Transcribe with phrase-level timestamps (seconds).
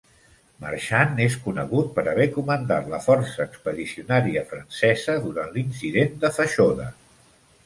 [0.61, 6.91] Marchand és conegut per haver comandat la força expedicionària francesa durant l'incident de Fashoda.